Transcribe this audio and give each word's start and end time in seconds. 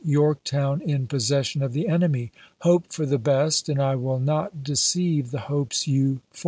Yorktown 0.03 0.81
in 0.81 1.05
possession 1.05 1.61
of 1.61 1.73
the 1.73 1.87
enemy. 1.87 2.31
Hope 2.61 2.91
for 2.91 3.03
voK 3.03 3.03
xir, 3.03 3.09
the 3.11 3.17
best, 3.19 3.69
and 3.69 3.79
I 3.79 3.93
will 3.93 4.19
not 4.19 4.63
deceive 4.63 5.29
the 5.29 5.41
hopes 5.41 5.87
you 5.87 6.21
for 6.31 6.37
pp.' 6.39 6.39